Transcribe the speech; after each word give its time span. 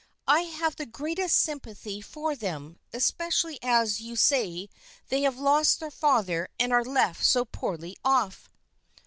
I 0.27 0.39
have 0.39 0.77
the 0.77 0.87
greatest 0.87 1.37
sympathy 1.37 2.01
for 2.01 2.35
them, 2.35 2.79
especially 2.91 3.59
as 3.61 4.01
you 4.01 4.15
say 4.15 4.67
they 5.09 5.21
have 5.21 5.37
lost 5.37 5.79
their 5.79 5.91
father 5.91 6.47
and 6.59 6.73
are 6.73 6.83
left 6.83 7.23
so 7.23 7.45
poorly 7.45 7.95
off." 8.03 8.49